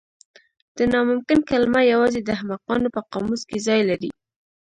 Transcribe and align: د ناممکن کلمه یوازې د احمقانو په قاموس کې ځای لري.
د 0.77 0.79
ناممکن 0.93 1.39
کلمه 1.49 1.81
یوازې 1.91 2.19
د 2.23 2.29
احمقانو 2.37 2.93
په 2.95 3.01
قاموس 3.11 3.41
کې 3.49 3.57
ځای 3.67 3.81
لري. 3.89 4.11